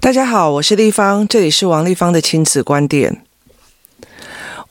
[0.00, 3.22] 大家好，我是立方，这里是王立方的亲子观点。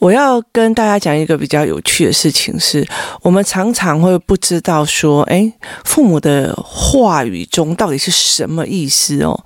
[0.03, 2.85] 我要跟大家讲一个比较有趣的事情是，
[3.21, 5.53] 我们常常会不知道说，诶，
[5.85, 9.45] 父母的话语中到底是什么意思哦。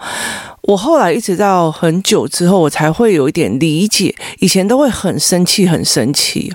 [0.63, 4.15] 我后来一直到很久之后，我才会有一点理解。
[4.39, 6.51] 以前都会很生气，很生气。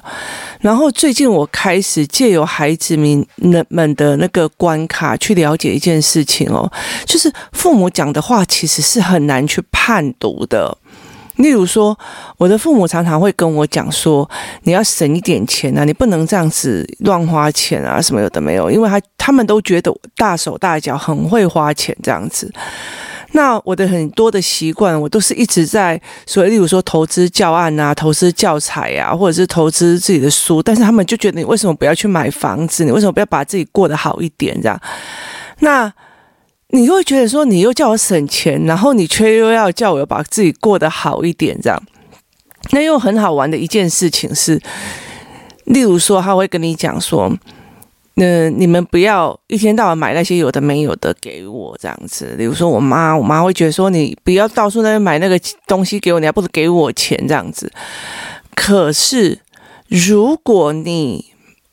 [0.58, 3.24] 然后最近我开始借由孩子们
[3.68, 6.68] 们的那个关卡去了解一件事情哦，
[7.06, 10.76] 就是父母讲的话其实是很难去判读的。
[11.42, 11.98] 例如说，
[12.38, 14.28] 我的父母常常会跟我讲说
[14.62, 22.50] ：“你要省一点钱啊，你不能这样子乱花钱啊，什么有的没有。”因为他他们都觉得大手大脚，很会花钱这样子。
[23.32, 30.62] 那我的很多的习惯，我都是一直在所以，例如说投资教案啊，投资教材啊，或者是投资自己的书。
[30.62, 32.84] 但是他们就觉得你为什么不要去买房子？
[32.84, 34.60] 你为什么不要把自己过得好一点？
[34.62, 34.80] 这样，
[35.58, 35.92] 那。
[36.74, 41.80] 你会觉得说，你又叫我省钱，然后你却又要叫我把自己过得好一点，这样。
[42.70, 44.58] 那又很好玩的一件事情是，
[45.64, 47.30] 例如说，他会跟你讲说，
[48.16, 52.34] 嗯、你们不要一天到晚买那些有的没有的给我这样子。
[52.38, 57.70] 例如说我妈，我妈会觉得说，你不要到处那边买那个东西给我，你还不如给我钱这样子。
[58.54, 59.40] 可是，
[59.88, 61.26] 如果你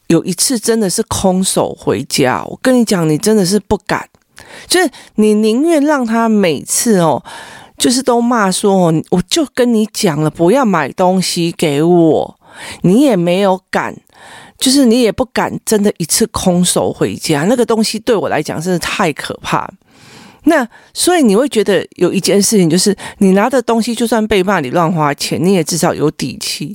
[0.08, 4.10] 有一次真的是空手回家，我跟你讲，你真的是不敢。
[4.68, 7.24] 就是你宁愿让他每次哦，
[7.78, 12.40] 就是都骂说哦，我就跟你讲了，不要买东西给我，
[12.82, 13.96] 你也没有敢，
[14.58, 19.70] 就是你也不敢真的一次空手回家，那个东西对我来讲真的太可怕。
[20.44, 26.74] 那所以你会觉得有一件事情，就是你拿的东西就算被骂你乱花钱，你也至少有底气，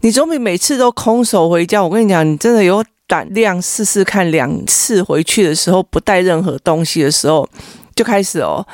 [0.00, 1.82] 你总比每次都空手回家。
[1.82, 2.84] 我跟你讲，你真的有。
[3.12, 7.46] 胆量试试看，两次回去的时候不带任何东西的时候，
[7.94, 8.66] 就开始哦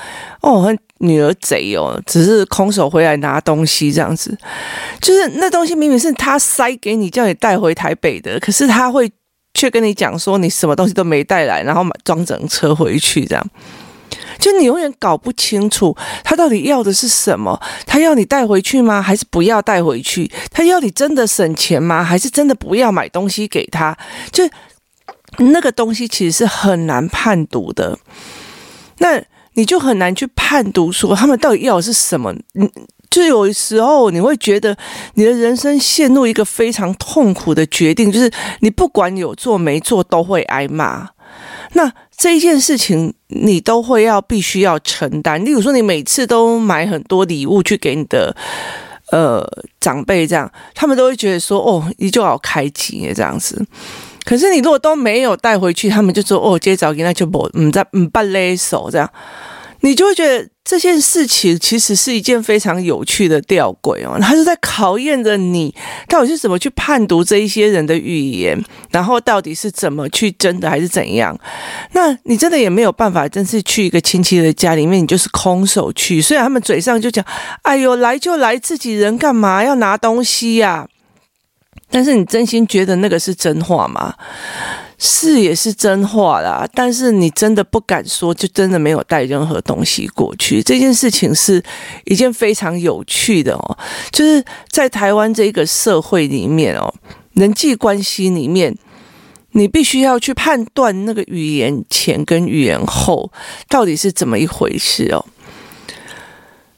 [0.42, 4.39] 哦，女儿贼哦，只是空手回来拿东西这样子，
[5.00, 9.10] 就是那东西明明是他塞给你，叫你带回台北的，可是他会
[9.54, 13.44] 却跟你讲说你什么东西都没带来，然后装整车回去这样。
[14.38, 19.03] 就你永远搞不清楚他到底要的是什么，他要你带回去吗？
[19.03, 20.31] 还是不要带回去？
[20.53, 22.03] 他要你真的省钱吗？
[22.03, 23.97] 还是真的不要买东西给他？
[24.31, 24.48] 就
[25.38, 27.98] 那个东西其实是很难判读的，
[28.98, 29.22] 那
[29.54, 32.32] 你就很难去判读说他们到底要的是什么。
[32.54, 32.69] 嗯，
[33.10, 34.77] 就有时候你会觉得
[35.15, 41.09] 你的人生陷入一个非常痛苦的决定，就是你不管有做没做都会挨骂。
[41.75, 45.44] 那这一件事情，你都会要必须要承担。
[45.44, 48.34] 例如说，你每次都买很多礼物去给你的
[49.11, 49.47] 呃
[49.81, 53.65] 长辈，这样他们都会觉得说：“哦，你就好开心这样子。”
[54.25, 59.11] 可是你如果都没有带回去，他们就说：“哦，接着给那就不嗯在嗯不勒手这样。”
[59.81, 65.75] 你就会觉得这件事情其实是一件非常有趣的吊诡哦，他是在考验着你
[66.09, 71.39] 到底是怎么去判读这一些人的语言，然后到底是怎么去真的还是怎样？
[71.93, 76.21] 那你真的也没有办法，真是去一个亲戚的家里面，你就是空手去。
[76.21, 77.25] 虽然他们嘴上就讲
[77.62, 80.89] ：“哎呦，来就来，自己人干嘛要拿东西呀？”
[81.91, 84.15] 但是你真心觉得那个是真话吗？
[84.98, 90.60] 是也是真话啦，但是你真的不敢说，就真的没有带任何东西过去。
[90.60, 91.62] 这件事情是
[92.04, 93.78] 一件非常有趣的哦，
[94.10, 96.92] 就是在台湾这个社会里面哦，
[97.34, 98.76] 人际关系里面，
[99.53, 103.30] 你必须要去判断那个语言前跟语言后
[103.69, 105.25] 到底是怎么一回事哦。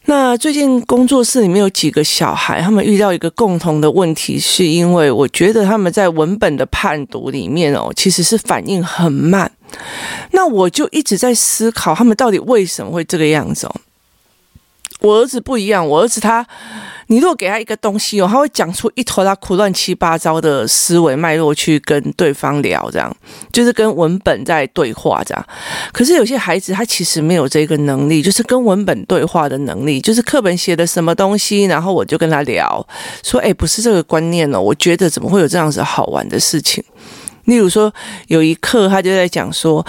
[0.06, 9.50] 那最近工作室里面有几个小孩，他们遇到一个共同的问题，是因为我觉得他们在文本的判读里面哦，其实是反应很慢。
[10.32, 13.74] 那我就一直在思考，他们到底为什么会这个样子哦。
[15.00, 16.46] 我儿子不一样，我儿子他。
[17.06, 23.16] 你如果给他一个东西哦，他会讲出一坨拉苦乱七八糟的思维脉络去跟对方聊，这样
[23.52, 25.46] 就是跟文本在对话这样。
[25.90, 32.86] 可是有些孩子他其实没有这个能力，就是跟文本对话的能力，就是课本写的什么东西，然后我就跟他聊，
[33.24, 36.84] 说，诶，不是这个观念哦，我觉得怎么会有这样子好玩的事情？
[37.46, 37.92] 例如说
[38.28, 39.84] 有一课他就在讲说，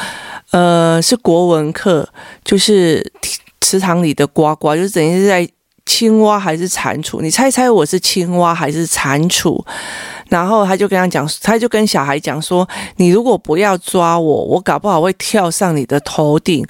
[0.50, 2.10] 呃，是国文课，
[2.44, 3.14] 就是
[3.62, 5.48] 池塘里的呱呱，就等于是在。
[5.84, 7.22] 青蛙还是蟾蜍？
[7.22, 9.60] 你猜猜我是青蛙还是蟾蜍？
[10.30, 12.66] 然后他就跟他讲，他就跟小孩讲说
[12.98, 16.64] ：“你如果不要抓我，我搞不好会跳上你的头顶，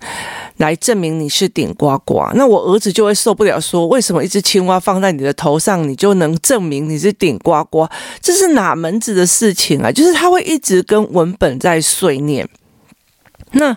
[0.58, 7.86] 来证明你是顶呱呱。”那我儿子就会受不了，说：“为什么一只青蛙放在你的头上，你就能证明你是顶呱呱？
[8.22, 12.48] 这是哪门子的事情啊？”就是他会一直跟文本在碎念。
[13.52, 13.76] 那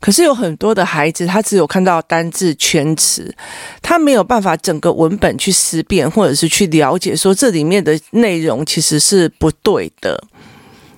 [0.00, 3.34] 可是有很多的孩子，他只有看到单字圈词，
[3.82, 10.22] 他没有办法整个文本去思辨，或者是去了解说这里面的内容其实是不对的，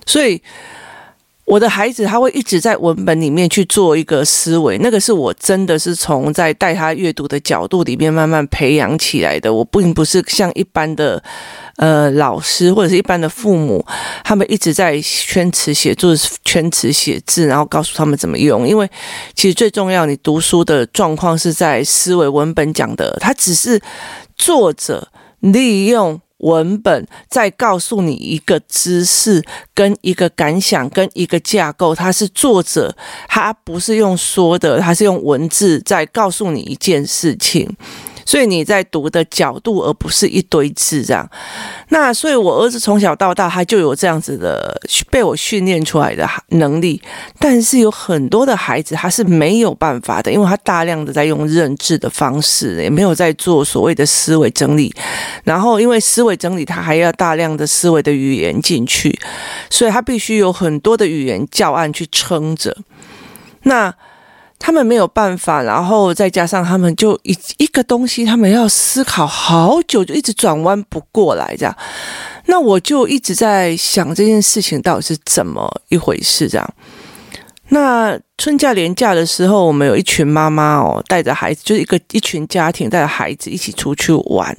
[0.05, 0.41] 所以。
[1.51, 9.53] 我的孩子他会一直在文本里面去做一个思维，那个是我真的是从在带他阅读的角度里面慢慢培养起来的。
[9.53, 11.21] 我并不是像一般的
[11.75, 13.85] 呃老师或者是一般的父母，
[14.23, 16.15] 他们一直在圈词写作、
[16.45, 18.65] 圈词写字，然后告诉他们怎么用。
[18.65, 18.89] 因为
[19.35, 23.77] 其实最重要，你读书的状况是在思维文本讲的，他只是
[24.37, 25.09] 作者
[25.41, 26.21] 利用。
[26.41, 29.43] 文本在告诉你一个知识、
[29.73, 32.95] 跟一个感想、跟一个架构，它是作者，
[33.27, 37.75] 他不是用说的，他是用文字在告诉你一件事情。
[38.25, 41.29] 所以你在读的角度，而不是一堆字这样。
[41.89, 44.79] 那所以，我儿子从小到大，他就有这样子的
[45.09, 47.01] 被我训练出来的能力。
[47.39, 54.93] 但是有很多的孩子，他是没有办法的，因为他大量的在用认知的方式，也没有在做所谓的思维整理。
[55.43, 59.19] 然后，因为思维整理，他还要大量的思维的语言进去，
[59.69, 62.77] 所以他必须有很多的语言教案去撑着。
[63.63, 63.93] 那。
[64.63, 71.75] 他们没有办法，然后再加上他们就一一个东西，他们要思考好久，就一直转弯不过来，这样。
[72.45, 76.73] 那我就一直在想这件事情到底是怎么一回事，这样。
[77.69, 84.55] 那春假连假的时候，我们有一群妈妈哦，带着孩子，就是一个一群家庭带着孩子一起出去玩。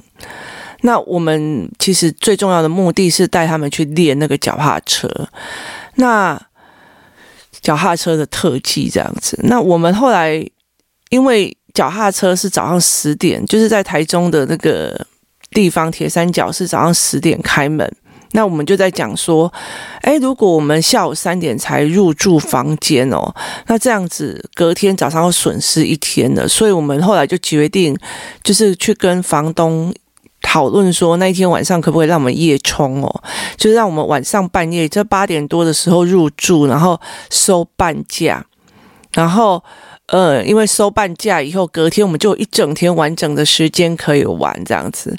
[0.81, 5.09] 那我们其实最重要的目的是带他们去练那个脚踏车。
[5.95, 6.37] 那
[7.63, 10.45] 脚踏车的特技这样子，那我们后来
[11.09, 15.07] 因为脚踏车是早上十点，就是在台中的那个
[15.49, 17.91] 地方铁三角是早上十点开门，
[18.33, 19.51] 那我们就在讲说，
[20.01, 23.33] 诶，如果我们下午三点才入住房间哦，
[23.67, 27.97] 那这样子隔天早上要损失一天的，所以我们后来就决定，
[28.43, 29.91] 就是去跟房东。
[30.53, 33.23] 讨论说那一天晚上可不可以让我们夜冲哦？
[33.57, 37.01] 就是让我们晚上半夜，这八点多的时候入住，然后
[37.31, 38.45] 收半价，
[39.15, 39.63] 然后
[40.09, 45.17] 呃，因为收半价以后，隔天我们就一整天完整的时间可以玩这样子。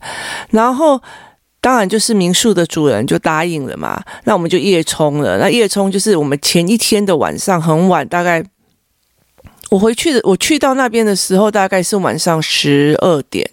[0.51, 1.03] 然后
[1.61, 5.39] 当然就是民宿的主人就答应了嘛，那我们就夜冲了。
[5.39, 8.41] 那夜冲就是我们前一天的晚上很晚，大概
[9.71, 13.51] 我回去的，我去到那边的时候大概是晚上十二点。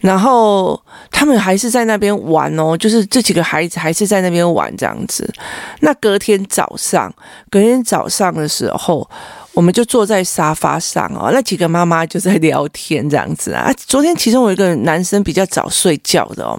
[0.00, 0.80] 然后
[1.10, 5.30] 他们还是在那边玩哦，就是这几个孩子还是在那边玩这样子。
[5.80, 7.12] 那隔天早上，
[7.50, 9.08] 隔天早上的时候，
[9.52, 13.70] 我们就坐在沙发上哦，那几个妈妈就在聊天这样子啊。
[13.76, 16.58] 昨天其中有一个男生比较早睡觉的哦，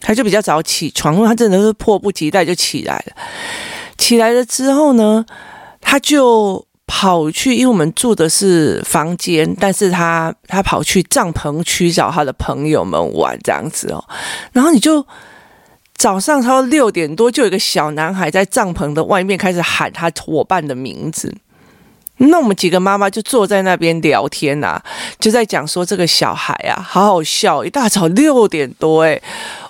[0.00, 3.14] 他就比较早起床，他真的是迫不及待就起来了。
[3.98, 5.24] 起来了之后呢，
[5.80, 6.66] 他就。
[6.86, 14.04] 跑去，因为我们住的是房间，但是他他跑去帐篷区找他的朋友们玩这样子哦。
[14.52, 15.06] 然后你就
[15.96, 21.34] 早上差不多六点多，就有一个小男孩在帐篷的外面开始喊他伙伴的名字。
[22.18, 24.84] 那我们几个妈妈就坐在那边聊天呐、啊，
[25.18, 29.20] 就在讲说这个小孩啊，好好笑，一大早六点多，诶，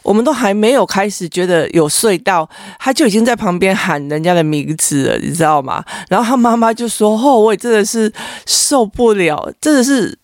[0.02, 2.48] 我们都还没有开始觉得有睡到，
[2.78, 5.82] 他就已经在旁边喊人家的名字了，你知道吗？
[6.08, 8.12] 然后他妈妈就说：“哦，我也真的是
[8.44, 10.18] 受不了，真的是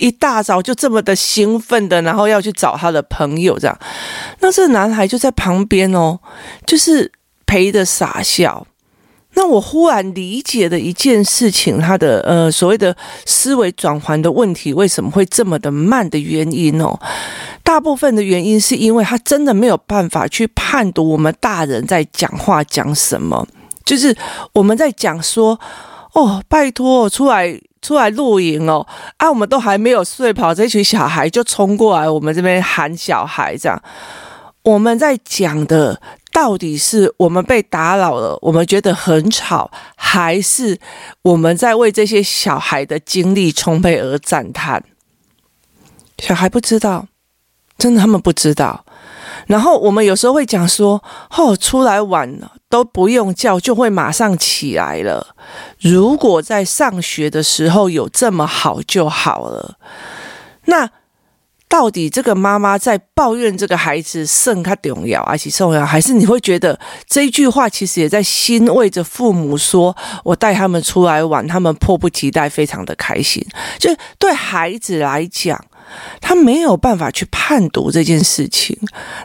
[0.00, 3.78] 一大早就这么的兴奋的，然后要去找他的朋友这样。”
[4.40, 6.18] 那这男孩就在旁边哦，
[6.66, 7.12] 就是
[7.46, 8.66] 陪着傻笑。
[9.34, 12.94] 那我忽然理解的一件事情，他的呃所谓的
[13.24, 16.98] 思维转换的问题为什么会这么的慢的原因哦，
[17.62, 23.46] 大部分的原因是因为他真的没有办法去判读我们大人在讲话讲什么，
[23.84, 24.14] 就是
[24.52, 25.58] 我们在讲说
[26.12, 33.82] 哦，拜托出来出来露营哦，啊，我们都还没有睡饱，这群小孩就冲过来我们这边喊小孩这样，
[34.64, 36.00] 我们在讲的。
[36.32, 40.78] 到底是我们被打扰了，我们觉得很吵，还是
[41.22, 44.82] 我们在为这些小孩的精力充沛而赞叹？
[46.18, 47.08] 小孩不知道，
[47.76, 48.84] 真的他们不知道。
[49.46, 51.02] 然后我们有时候会讲说
[51.36, 55.34] ：“哦，出来晚了都不用叫，就会马上起来了。
[55.80, 59.76] 如果在上学的时候有这么好就好了。”
[60.66, 60.90] 那。
[61.70, 66.76] 到底这个妈妈在抱怨这个孩子肾他重要而且重要，还是你会觉得
[67.08, 73.46] 这一句话其实也在欣慰着父母说，我带他们出来玩，他们迫不及待，非常的开心。
[73.78, 75.64] 就对孩子来讲，
[76.20, 78.76] 他没有办法去判读这件事情，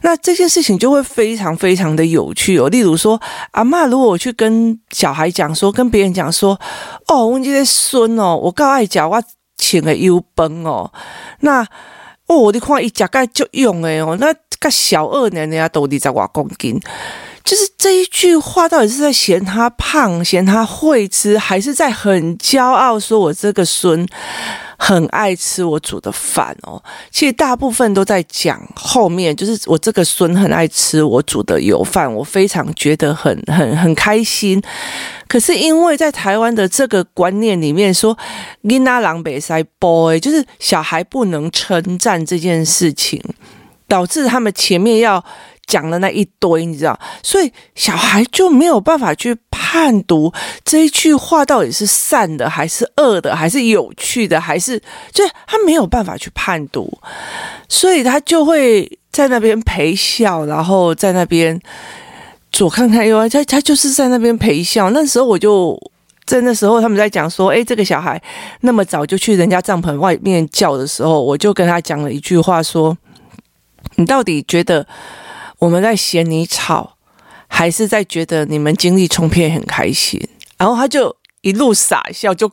[0.03, 2.69] 那这件事情就会非常非常的有趣哦。
[2.69, 3.19] 例如说，
[3.51, 6.59] 阿嬷如果我去跟小孩讲说，跟别人讲说，
[7.07, 9.19] 哦，我这个孙哦，我告爱讲我
[9.57, 10.91] 请个优崩哦，
[11.39, 11.65] 那
[12.27, 16.79] 哦，你看伊食个足用诶哦，那个小二年人家都二十外公斤。
[17.45, 24.03] 就是这一句话，到底是在嫌他胖，嫌他会吃，还是在很骄傲说我这个孙
[24.77, 26.83] 很爱吃我煮的饭哦？
[27.11, 34.59] 其实大部分都在讲后面，就是我这个孙很爱吃我煮的油饭，我非常觉得很很很开心。
[35.27, 38.17] 可是因为在台湾的这个观念里面说，
[38.63, 43.21] 囡仔人袂使 boy，就是小孩不能称赞这件事情，
[43.87, 45.23] 导致他们前面要。
[45.67, 50.31] 讲了那一堆，你知道，所以小孩就没有办法去判读
[50.63, 54.79] 这一句话到底是善的还是恶的，还是有趣的，还是
[55.11, 56.99] 就他没有办法去判读，
[57.67, 61.59] 所以他就会在那边陪笑，然后在那边
[62.51, 64.91] 左看看右，他他就是在那边陪笑。
[64.91, 65.75] 那时候我就
[66.25, 68.21] 在那时候他们在讲说，哎，这个小孩
[68.61, 72.95] 那么早就去人家帐篷外面叫的时候，我就跟他讲了一句话说，
[73.95, 74.85] 你到底觉得？
[75.65, 76.95] 我们在嫌你吵，
[77.47, 80.21] 还是在觉得你们精力充沛很开心？
[80.59, 82.47] 然后他就一路傻笑，就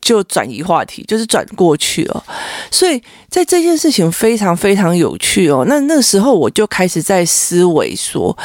[0.00, 2.24] 就转移话题，就是转过去了。
[2.68, 5.64] 所以在这件事情非常非常有趣哦。
[5.68, 8.36] 那那时候我就开始在思维说，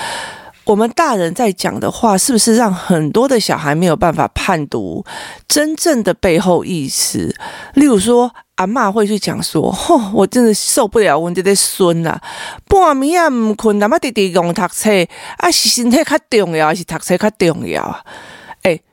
[0.68, 5.06] 我们大人在讲的话，是不是让很多的小孩没有办法判读
[5.48, 7.36] 真正的背后意思？
[7.74, 8.32] 例如说。
[8.58, 12.20] 阿嬷会去讲说：“吼、我真的受不了，我这个孙呐，
[12.68, 14.90] 半暝啊唔困，那么弟弟用读册，
[15.38, 18.02] 啊是身体较重要，还是读册较重要啊？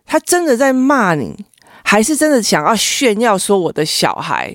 [0.05, 1.35] 他真的在骂你，
[1.83, 4.55] 还是真的想要炫耀说我的小孩，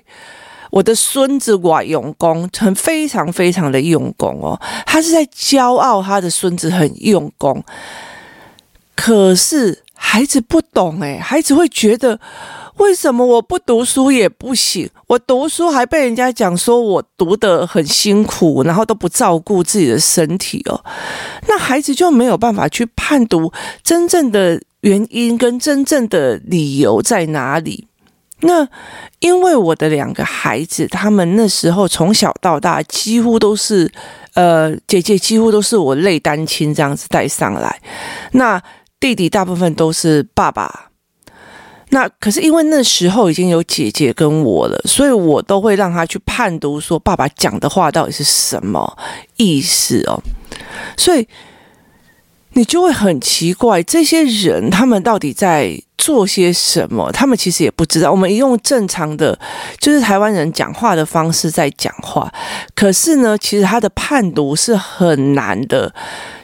[0.70, 7.64] 我的孙子我用功，很非常非常的用功哦，他是在骄傲他的孙子很用功，
[8.96, 12.20] 可是孩子不懂诶，孩子会觉得。”
[12.80, 14.90] 为什么我不读书也不行？
[15.08, 20.82] 我读书还被人家讲说我读得很辛苦，然后都不照顾自己的身体哦。
[21.50, 23.52] 那孩子就没有办法去判读
[23.84, 27.89] 真正的原因跟真正的理由在哪里。
[28.42, 28.68] 那
[29.20, 33.92] 因为我的两个孩子，他们那时候从小到大几乎都是，
[34.34, 37.82] 呃，姐姐几乎都是我类单亲这样子带上来，
[38.32, 38.62] 那
[39.00, 40.86] 弟弟大部分都是爸爸。
[41.92, 48.98] 那可是因为那时候已经有姐姐跟我了，所以我都会让他去判读说爸爸讲的话到底是什么
[49.38, 50.22] 意思哦。
[50.96, 51.28] 所以
[52.60, 57.10] 你就会很奇怪，这些人他们到底在做些什么？
[57.14, 58.12] 他们其实也不知道。
[58.12, 59.40] 我们用正常的，
[59.80, 62.30] 就是台湾人讲话的方式在讲话，
[62.76, 65.94] 可是呢，其实他的判读是很难的。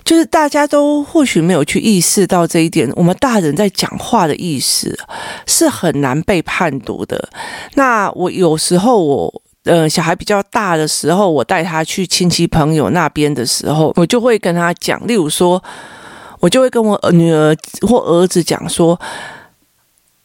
[0.05, 4.97] 就是大家都或许没有去意识到这一点，我们大人在讲话的意思
[5.45, 7.27] 是很难被判读的。
[7.73, 15.61] 那我有时候我呃小孩比较大的时候，我带他去亲戚朋友那边的时候，我就会跟他讲，例如说，
[16.45, 18.99] 我就会跟我女儿或儿子讲说，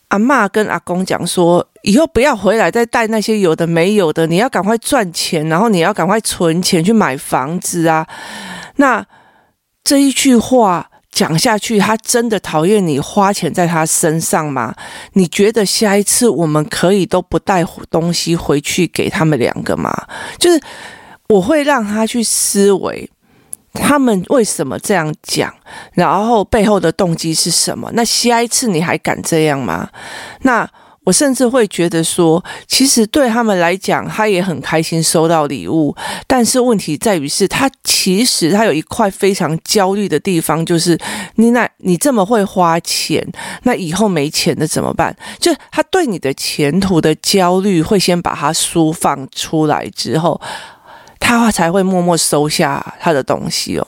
[0.09, 8.07] 阿嬷跟阿公讲说，以后不要回来再带那些有的没有的，你要赶快赚钱，然后你要赶快存钱去买房子啊，
[8.77, 9.07] 那。
[9.83, 14.75] 这一句话讲下去，他真的讨厌你花钱在他身上吗？
[15.15, 19.91] 你觉得下一次我们可以都不带东西回去给他们两个吗？
[20.39, 20.61] 就是
[21.29, 23.11] 我会让他去思维，
[23.73, 25.53] 他们为什么这样讲，
[25.93, 27.91] 然后背后的动机是什么？
[27.95, 29.89] 那下一次你还敢这样吗？
[30.43, 30.69] 那。
[31.05, 35.97] 我甚至会觉得说，其实对他们来讲，他也很开心收到礼物。
[36.27, 40.97] 但是问题在于是，他其实他有一块非常焦虑的地方，就是
[41.37, 43.27] 你那，你这么会花钱，
[43.62, 45.17] 那以后没钱了怎么办？
[45.41, 50.39] 就他对你的前途的焦虑，会先把它抒放出来之后，
[51.38, 53.87] 他才会默默收下他的东西哦。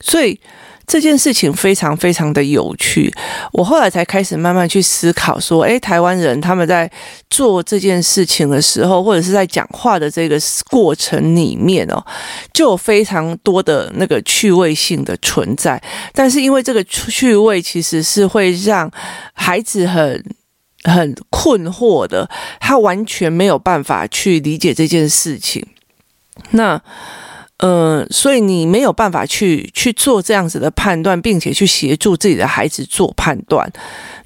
[0.00, 0.38] 所以。
[0.86, 3.14] 这件事情非常非常的有趣，
[3.52, 6.90] 我后来才开始慢慢去思考说，诶，台湾人他们在
[7.28, 10.36] 做这件事情的时候，或者是在讲话的这个
[10.68, 12.04] 过程里面哦，
[12.52, 15.80] 就有非常多的那个趣味性的存在。
[16.12, 18.90] 但是因为这个趣味其实是会让
[19.32, 20.24] 孩子很
[20.82, 25.64] 很困惑的，他完全没有办法去理解这件事情。
[26.50, 26.80] 那。
[27.62, 33.70] 呃，所以你没有办法去去做这样子的判断，并且去协助自己的孩子做判断。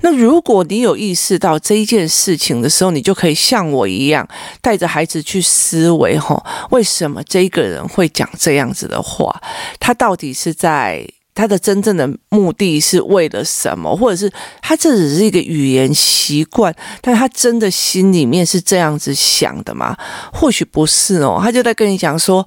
[0.02, 4.24] 那如果你有意识到这一件事情的时候，你就可以像我一样，
[4.62, 9.42] 带着孩子去思维：吼，为什么这个人会讲这样子的话？
[9.80, 11.04] 他到底是在
[11.34, 13.96] 他的真正的目的是为了什么？
[13.96, 19.96] 或者是他这只是一个语言习惯，但他真的心里面是这样子想的吗？
[20.32, 22.46] 或许不是哦，他就在跟你讲说。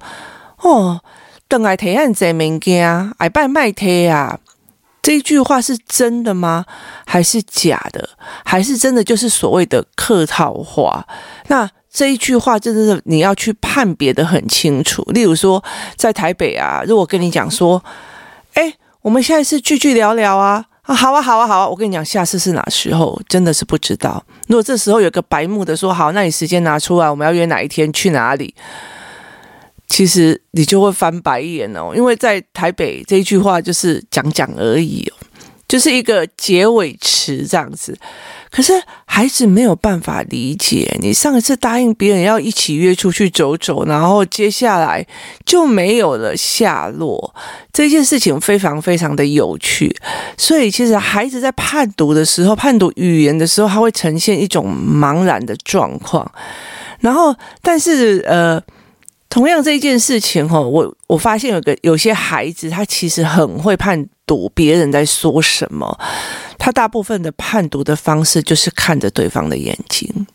[0.60, 1.00] 哦，
[1.46, 4.40] 等爱提案在物件，爱拜卖提啊！
[5.00, 6.66] 这一句话是真的吗？
[7.06, 8.08] 还是假的？
[8.44, 11.06] 还是真的就是所谓的客套话？
[11.46, 15.00] 那这一句话真的是你要去判别的很清楚。
[15.12, 15.62] 例如说，
[15.94, 17.80] 在台北啊，如果跟你讲说，
[18.58, 21.68] 哎，我们下一次聚聚聊聊啊，啊，好啊，好啊，好啊！
[21.68, 23.16] 我跟你讲，下次是哪时候？
[23.28, 24.20] 真的是不知道。
[24.48, 28.52] 如果这时候有个白目的说，好，那你时间拿出来，我们要约哪一天，去哪里？
[29.88, 35.14] 其实你就会翻白眼哦，因为在台北这一句话就是讲讲而已哦，
[35.68, 37.96] 就是一个结尾词这样子。
[38.50, 38.72] 可是
[39.04, 45.06] 孩子没有办法理解，你上一次答应别人要一起约出去走走，然后接下来
[45.44, 47.34] 就没有了下落。
[47.70, 49.94] 这件事情非常非常的有趣，
[50.38, 56.32] 所以其实孩子在判读的时候，判读语言的时候，他会呈现一种茫然的状况。
[57.00, 58.60] 然后，但是呃。
[59.28, 65.98] 同样这一件事情哈，我我发现有个有些孩子，他其实很会判读别人在说什么。
[66.58, 70.26] 他大部分的判读的方式就是看着对方的眼睛，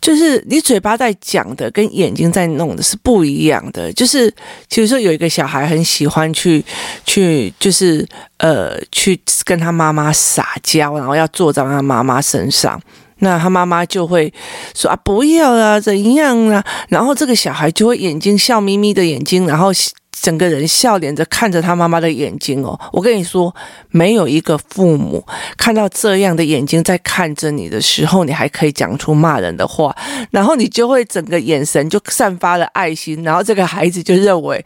[0.00, 3.92] 就是你嘴巴在讲的跟眼睛在弄的是不一样的。
[3.92, 4.32] 就是
[4.68, 6.64] 其实说有一个小孩很喜欢去
[7.04, 8.06] 去，就是
[8.38, 12.80] 呃去跟他妈妈撒娇，然后要坐在他妈妈身上。
[13.22, 14.32] 那他妈妈就会
[14.74, 16.62] 说啊，不要啊，怎样啊？
[16.88, 19.70] 然后这个小孩就会眼睛笑眯眯的眼睛，然后
[20.10, 22.78] 整个人笑脸着看着他妈妈的眼睛哦。
[22.92, 23.54] 我跟你说，
[23.90, 25.24] 没有一个父母
[25.56, 29.96] 看到这样的眼睛在看着你的时候，你还可以讲出骂人的话，
[30.32, 34.64] 然后你就会整个眼神就散发了爱心，然后这个孩子就认为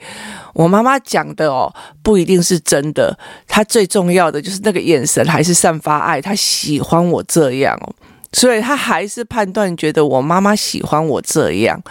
[0.55, 1.71] 我妈妈讲的哦
[2.03, 7.95] 不一定是真的，他最重要的就是那个眼神还是散发爱，他喜欢我这样哦。
[8.33, 11.83] 所以他还是判断觉得我妈妈喜欢我这样，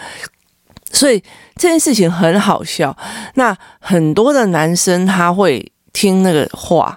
[0.92, 1.22] 所以
[1.56, 2.96] 这件事情很好笑。
[3.34, 6.96] 那很多的男生他会听那个话，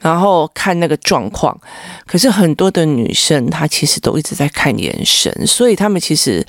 [0.00, 1.58] 然后看那个状况，
[2.06, 6.46] 可是很多的女生她其实都一直在看眼神，所以他们其实。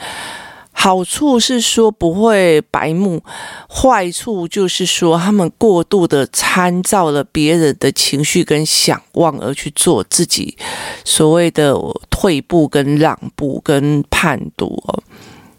[0.72, 3.22] 好处是说不会白目，
[3.70, 10.58] 坏处就是说他们过度的参照了别人的情绪跟想望而去做自己
[11.04, 11.76] 所谓的
[12.10, 15.04] 退步跟让步跟判读哦，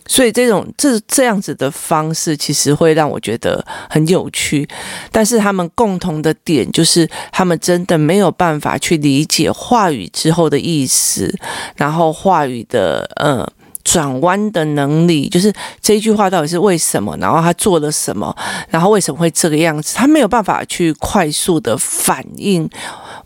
[0.07, 4.66] 所以这种这这样子的方式其实会让我觉得很有趣，
[5.12, 11.38] 但是他们共同的点就是他们真的没有办法去理解话语之后的意思，
[11.77, 13.46] 然后话语的嗯。
[13.85, 17.16] 转弯的能力，就是这一句话到底是为什么？
[17.19, 18.35] 然后他做了什么？
[18.69, 19.95] 然后为什么会这个样子？
[19.97, 22.69] 他没有办法去快速的反应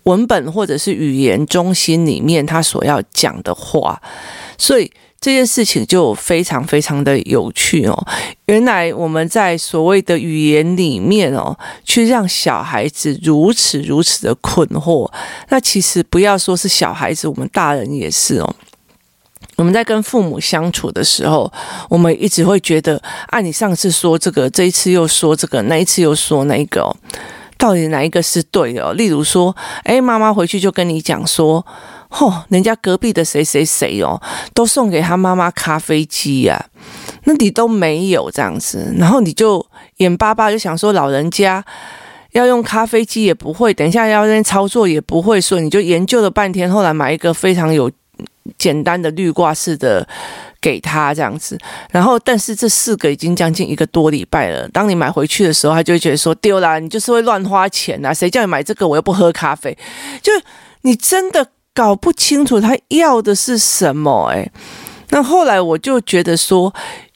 [0.05, 4.01] 文本或者是语言中心里面他所要讲的话，
[4.59, 4.91] 所以
[5.21, 8.07] 这件事情就非常非常的有趣哦。
[8.47, 15.11] 原来我们在所谓的语言里面哦，去让小孩子如此如此的困惑，
[15.49, 18.57] 那其实不要说是小孩子，我们大人也是哦。
[19.57, 21.51] 我们在跟父母相处的时候，
[21.89, 26.97] 我们一直会觉得，啊，你上次说这个，这一次又说这个，那一次又说那个哦，
[27.57, 28.93] 到底哪一个是对的哦？
[28.95, 31.65] 例如说，诶，妈妈回去就跟你讲说，
[32.11, 34.21] 嚯，人家隔壁的谁谁谁哦，
[34.53, 36.67] 都送给他妈妈咖啡机呀，
[37.25, 39.65] 那你都没有这样子，然后你就
[39.99, 41.65] 眼巴巴就想说，老人家
[42.33, 47.89] 要用咖啡机也不会，等一下要那操作也不会，所以你就研究了半天，后来买一个非常有。
[48.59, 50.07] 简单的绿挂式的
[50.61, 51.59] 给他这样子，
[51.91, 54.69] 然后但是这四个已经将近一个多礼拜了。
[54.69, 58.87] 当你买回去的时候，他就会觉得说丢啦，你就是会乱花钱呐、啊，谁叫你买这个？
[58.87, 59.77] 我又不喝咖啡，
[60.23, 60.33] 就
[60.83, 64.51] 你真的搞不清楚他要的是什么诶、
[65.11, 66.75] 那后来我就觉得说。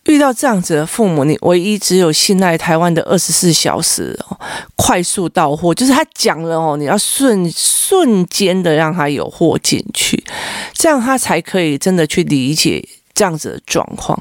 [0.09, 4.37] 遇到这样子的父母，你唯一只有信赖台湾的二十四小时哦，
[4.75, 10.25] 快速到货，就是他讲了哦，你要瞬瞬间的让他有货进去，
[10.73, 14.19] 这样他才可以真的去理解这样子的状况。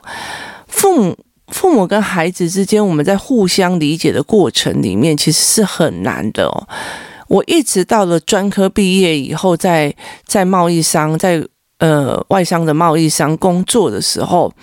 [0.68, 6.68] 父母父母跟孩子之间，我们在互相理解的过程里面，其实是很难的哦。
[7.30, 9.96] 我一直到了专科毕业以后，在
[10.26, 11.42] 在贸易商，在
[11.80, 14.54] 呃外商的贸易商工作的时候。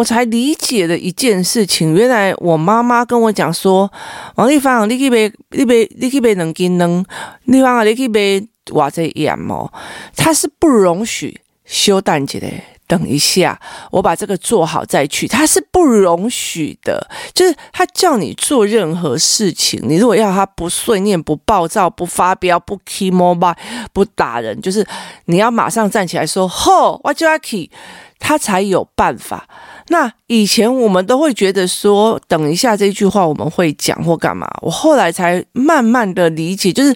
[0.00, 1.94] 我才理解了一件事情。
[1.94, 3.90] 原来我妈妈跟我讲说
[4.36, 7.04] ：“王丽芳，你去买，你买，你去买两斤两，
[7.44, 9.70] 丽芳啊，你去买哇这盐哦。”
[10.16, 12.48] 她是不容许休蛋节的。
[12.88, 13.60] 等一下，
[13.92, 15.28] 我把这个做好再去。
[15.28, 23.54] 他是不容许的，就是他叫你做任何事情，你如果要他不碎念、不暴躁、不发飙、不 key mobile、
[23.92, 24.84] 不打人，就是
[25.26, 27.70] 你要马上站起来说“吼，我就要 key”，
[28.18, 29.46] 他才有办法。
[29.92, 36.94] 那以前我们都会觉得说“等一下”这句话我们会讲或干嘛，我后来才慢慢的理解，就是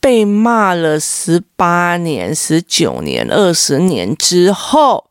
[0.00, 5.04] 被骂了十八年、十九年、二十年之后。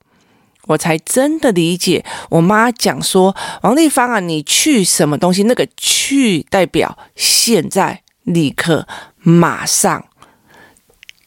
[0.67, 5.43] 我才真的理解，我妈讲说：“王丽芳啊，你去什么东西？
[5.43, 8.87] 那个去代表现在、立刻、
[9.19, 10.05] 马上，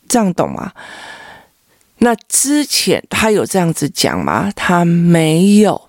[0.08, 0.72] 这样懂吗？
[1.98, 4.50] 那之前她有这样子讲吗？
[4.56, 5.82] 她没有。”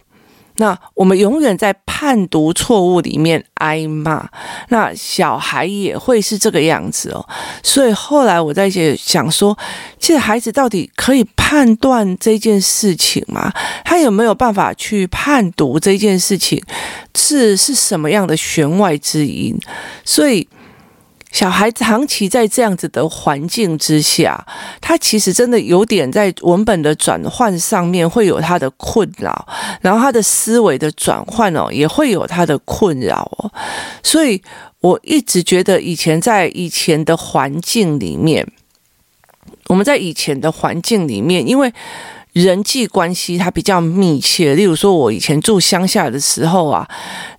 [0.59, 4.29] 那我们永远在判读错误里面挨骂，
[4.67, 7.25] 那小孩也会是这个样子哦。
[7.63, 9.57] 所以后来我在想说，
[9.97, 13.51] 其实孩子到底可以判断这件事情吗？
[13.83, 16.61] 他有没有办法去判读这件事情
[17.15, 19.57] 是是什么样的弦外之音？
[20.03, 20.47] 所以。
[21.31, 24.45] 小孩长期在这样子的环境之下，
[24.81, 29.47] 他其实真的有点在文本的转换上面会有他的困扰，
[29.81, 33.51] 然后他的思维的转换哦也会有他的困扰哦，
[34.01, 34.41] 所以
[34.81, 38.51] 我一直觉得以前在以前的环境里面，
[39.67, 41.71] 我们在以前的环境里面，因为
[42.33, 46.89] 人际关系它比较密切，例如说我以前住乡下的时候啊，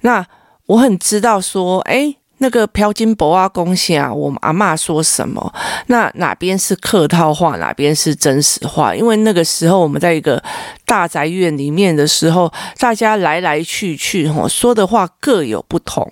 [0.02, 0.24] 那
[0.66, 2.14] 我很知道说，哎。
[2.42, 4.12] 那个飘金箔啊，恭喜啊！
[4.12, 5.52] 我们阿嬷说什么？
[5.88, 8.94] 那哪边是客套话，哪边是真实话？
[8.94, 10.42] 因为那个时候我们在一个
[10.86, 16.10] 大宅院里面的时候，大家来来去去，吼，说的话各有不同，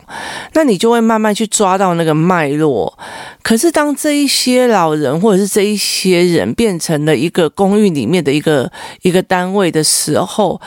[0.53, 2.99] 那你就会慢慢去抓到那个脉络。
[3.43, 10.61] 可是当这一些老人或者是这一些人变成了一个公寓里面的一个一个单位的时候，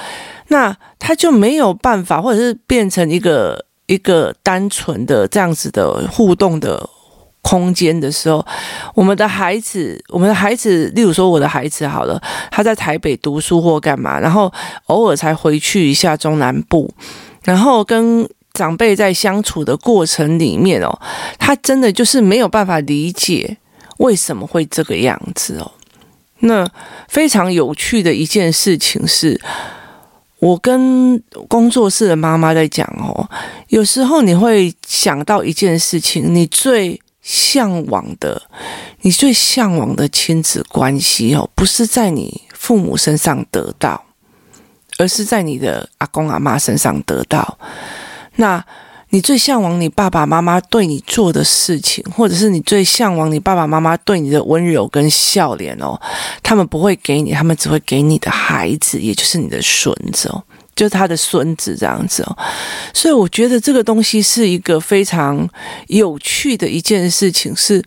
[0.48, 3.66] 那他就没有办法，或者是变成一个。
[3.92, 6.90] 一个单纯的这样子的互动的
[7.42, 8.46] 空间的时候，
[8.96, 14.50] 我们的孩子，我们的孩子，例如说我的孩子好了，他在台北读书或干嘛，然后
[14.86, 16.90] 偶尔才回去一下中南部，
[17.44, 20.98] 然后跟长辈在相处的过程里面哦，
[21.38, 23.58] 他真的就是没有办法理解
[23.98, 25.70] 为什么会这个样子哦。
[26.40, 26.66] 那
[27.10, 29.42] 非常有趣的一件事情是。
[30.42, 33.30] 我跟工作室的妈妈在讲哦，
[33.68, 38.42] 有时候你会想到一件事情，你最向往的，
[39.02, 44.04] 你最向往的亲子关系哦，不是在你父母身上得到，
[44.98, 47.58] 而是在你的阿公阿妈身上得到。
[48.38, 48.66] 那。
[49.12, 56.00] 你最向往你爸爸妈妈对你做的事情，或者是你最向往你爸爸妈妈对你的温柔跟笑脸哦，
[56.42, 60.42] 他们不会给你，他们只会给你的孩子，也就是你的孙子哦，
[60.76, 62.38] 就是他的孙子这样子哦。
[62.94, 65.48] 所以我觉得这个东西是一个非常
[65.88, 67.84] 有趣的一件事情，是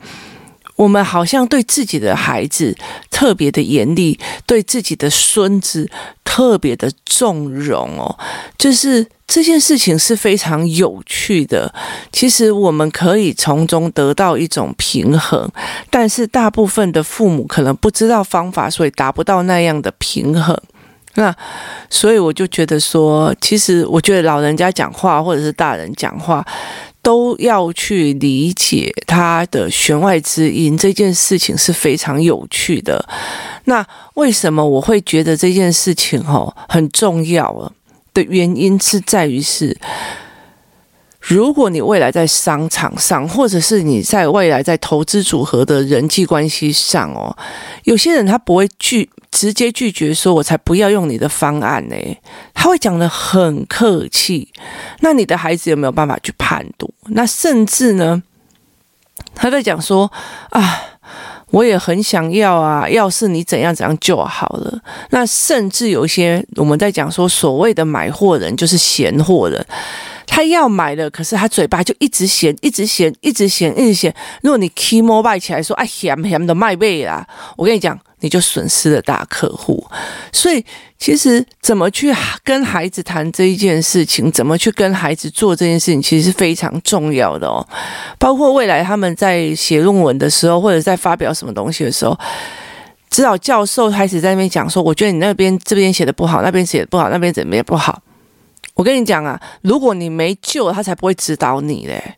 [0.77, 2.77] 我们好像对自己的孩子
[3.15, 5.89] 特别的严厉，对自己的孙子
[6.25, 8.19] 特别的纵容哦，
[8.59, 9.07] 就是。
[9.27, 11.75] 这件事情是非常有趣的，
[12.13, 15.51] 其实我们可以从中得到一种平衡，
[15.89, 20.57] 但是大部分的父母可能不知道方法，所以达不到那样的平衡。
[21.15, 21.35] 那
[21.89, 26.45] 所以我就觉得说，其实我觉得老人家讲话或者是大人讲话，
[27.05, 33.07] 都要去理解他的弦外之音，这件事情是非常有趣的。
[33.67, 37.71] 那为什么我会觉得这件事情哦很重要啊？
[38.15, 39.77] 的原因是在于是，
[41.21, 47.37] 如果你未来在商场上，或者是你在未来在投资组合的人际关系上哦，
[47.85, 49.11] 有些人他不会拒
[49.45, 51.97] 直接拒绝说“我才不要用你的方案呢”，
[52.55, 54.49] 他会讲得很客气。
[55.01, 56.91] 那你的孩子有没有办法去判读？
[57.09, 58.23] 那甚至呢，
[59.35, 60.11] 他在讲说
[60.49, 60.81] 啊。
[61.51, 64.81] 我也很想要啊，要是你怎样怎样就好了。
[65.11, 69.65] 那甚至有一些我们在讲说，所谓的买货人就是闲货人，
[70.27, 74.15] 他要买了，可是他嘴巴就一直嫌，一直嫌，一直嫌，一直嫌。
[74.43, 77.99] 如果你 key mobile 起来说，哎，嫌嫌的卖背啦，我跟你讲。
[78.21, 79.87] 你就损失了大客户，
[80.33, 80.65] 所以
[80.99, 82.11] 其实怎么去
[82.43, 87.67] 跟孩子谈这一件事情，怎么去跟孩子做这件事情，其实是非常重要的哦。
[88.19, 92.19] 包括未来他们在写论文的时候，或者在发表什么东西的时候，
[93.11, 98.01] 指导教授开始在那边讲说，我觉得你那边这边写的不好，那边写的不好，那边怎么也不好。
[98.75, 102.17] 我跟你讲啊，如果你没救，他才不会指导你嘞。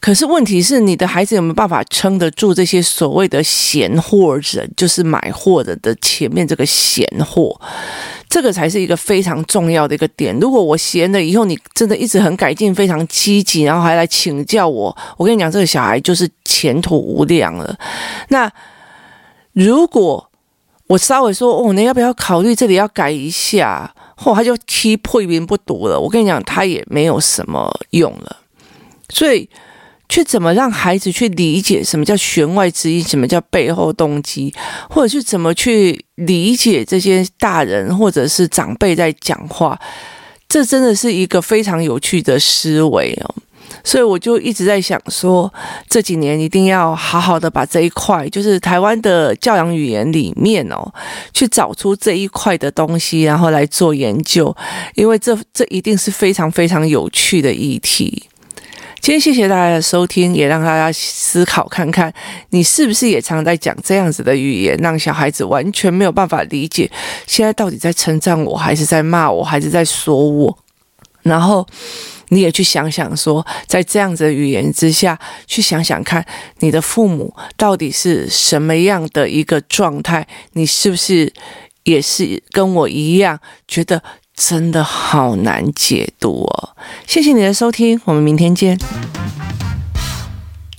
[0.00, 7.60] 可是问题是，你的孩子有没有办法撑得住这些所谓的闲货人，就是买货的的前面这个闲货，
[8.28, 10.38] 这个才是一个非常重要的一个点。
[10.38, 17.76] 如果我闲了以后，你真的一直很改进，非常积极，然后还来请教我，我跟你讲，这个小孩就是前途无量了。
[18.28, 18.48] 那
[19.52, 20.30] 如果
[20.86, 25.98] 我稍微说哦，你要不要考虑这里要改一下，后他就踢破一边不读了。
[25.98, 28.36] 我跟你讲，他也没有什么用了，
[29.08, 29.48] 所以。
[30.10, 34.50] 去怎么让孩子去理解什么叫弦外之音，什么叫背后动机，
[34.88, 39.78] 或者是怎么去理解这些大人或者是长辈在讲话，
[40.48, 43.34] 这真的是一个非常有趣的思维哦。
[43.84, 45.52] 所以我就一直在想说，
[45.88, 50.92] 这几年一定要好好的把这一块，就是台湾的教养语言里面哦，
[51.32, 54.54] 去找出这一块的东西，然后来做研究，
[54.94, 58.24] 因为这这一定是非常非常有趣的议题。
[59.00, 62.12] 今天谢谢大家的收听，也让大家思考看看，
[62.50, 66.90] 你是不是也常在讲这样子的语言，让小孩子完全没有办法理解，
[67.24, 70.58] 现在到底在称赞我，还是在骂我，还是在说我？
[71.22, 71.64] 然后
[72.28, 76.24] 你也去想想说，在这样子的语言之下，去想想看，
[76.60, 80.26] 你的父母到底是什么样的一个状态？
[80.52, 81.32] 你是不是
[81.84, 84.02] 也是跟我一样觉得？
[84.40, 86.70] 真的好难解读哦！
[87.08, 88.78] 谢谢你的收听，我们明天见。